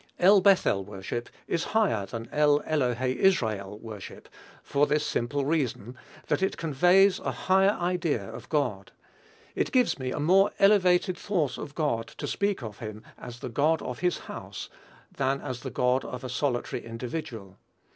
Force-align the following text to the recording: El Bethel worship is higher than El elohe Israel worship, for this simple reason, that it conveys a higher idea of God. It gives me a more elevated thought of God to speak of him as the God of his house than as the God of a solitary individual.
El 0.17 0.41
Bethel 0.41 0.83
worship 0.83 1.29
is 1.47 1.63
higher 1.77 2.07
than 2.07 2.27
El 2.31 2.59
elohe 2.61 3.15
Israel 3.15 3.77
worship, 3.77 4.27
for 4.63 4.87
this 4.87 5.05
simple 5.05 5.45
reason, 5.45 5.95
that 6.25 6.41
it 6.41 6.57
conveys 6.57 7.19
a 7.19 7.31
higher 7.31 7.77
idea 7.79 8.27
of 8.33 8.49
God. 8.49 8.91
It 9.53 9.71
gives 9.71 9.99
me 9.99 10.11
a 10.11 10.19
more 10.19 10.53
elevated 10.57 11.19
thought 11.19 11.59
of 11.59 11.75
God 11.75 12.07
to 12.17 12.25
speak 12.25 12.63
of 12.63 12.79
him 12.79 13.03
as 13.15 13.41
the 13.41 13.49
God 13.49 13.83
of 13.83 13.99
his 13.99 14.17
house 14.25 14.69
than 15.15 15.39
as 15.39 15.59
the 15.59 15.69
God 15.69 16.03
of 16.03 16.23
a 16.23 16.29
solitary 16.29 16.83
individual. 16.83 17.59